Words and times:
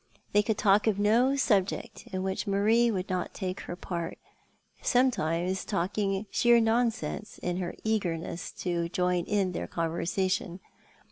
They 0.31 0.41
could 0.41 0.57
talk 0.57 0.87
of 0.87 0.97
no 0.97 1.35
subject 1.35 2.07
in 2.07 2.23
which 2.23 2.47
Marie 2.47 2.89
would 2.89 3.07
not 3.07 3.35
take 3.35 3.59
her 3.59 3.75
part, 3.75 4.17
sometimes 4.81 5.63
talking 5.63 6.25
sheer 6.31 6.59
non 6.59 6.89
sense, 6.89 7.37
in 7.37 7.57
her 7.57 7.75
eagerness 7.83 8.49
to 8.63 8.89
join 8.89 9.25
in 9.25 9.51
their 9.51 9.67
conversation. 9.67 10.59